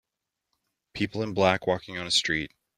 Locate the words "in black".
1.21-1.67